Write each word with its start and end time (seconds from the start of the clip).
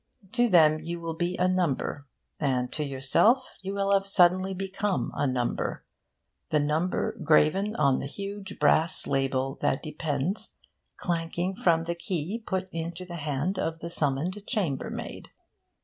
To 0.31 0.49
them 0.49 0.79
you 0.79 0.99
will 0.99 1.13
be 1.13 1.37
a 1.37 1.47
number, 1.47 2.07
and 2.39 2.71
to 2.71 2.83
yourself 2.83 3.59
you 3.61 3.75
will 3.75 3.93
have 3.93 4.07
suddenly 4.07 4.55
become 4.55 5.11
a 5.13 5.27
number 5.27 5.85
the 6.49 6.59
number 6.59 7.15
graven 7.23 7.75
on 7.75 7.99
the 7.99 8.07
huge 8.07 8.57
brass 8.57 9.05
label 9.05 9.59
that 9.61 9.83
depends 9.83 10.57
clanking 10.97 11.53
from 11.55 11.83
the 11.83 11.93
key 11.93 12.41
put 12.43 12.67
into 12.71 13.05
the 13.05 13.17
hand 13.17 13.59
of 13.59 13.77
the 13.77 13.91
summoned 13.91 14.43
chambermaid. 14.47 15.29